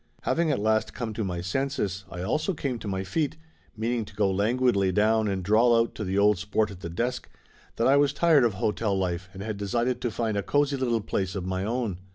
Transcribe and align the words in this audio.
Having 0.23 0.49
at 0.49 0.57
last 0.57 0.95
come 0.95 1.13
to 1.13 1.23
my 1.23 1.41
senses 1.41 2.05
I 2.09 2.23
also 2.23 2.55
came 2.55 2.79
to 2.79 2.87
my 2.87 3.03
feet, 3.03 3.37
meaning 3.77 4.03
to 4.05 4.15
go 4.15 4.31
languidly 4.31 4.91
down 4.91 5.27
and 5.27 5.43
drawl 5.43 5.77
out 5.77 5.93
to 5.93 6.03
the 6.03 6.17
old 6.17 6.39
sport 6.39 6.71
at 6.71 6.79
the 6.79 6.89
desk 6.89 7.29
that 7.75 7.85
I 7.85 7.97
was 7.97 8.11
tired 8.11 8.43
of 8.43 8.55
hotel 8.55 8.97
life 8.97 9.29
and 9.31 9.43
had 9.43 9.57
decided 9.57 10.01
to 10.01 10.09
find 10.09 10.37
a 10.37 10.41
cozy 10.41 10.75
little 10.77 11.01
place 11.01 11.35
of 11.35 11.45
my 11.45 11.63
own. 11.63 11.99